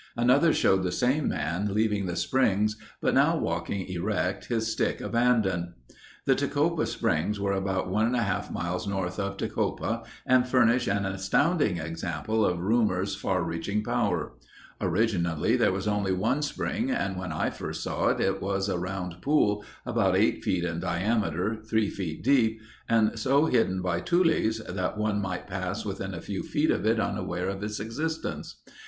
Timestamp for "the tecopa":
6.25-6.87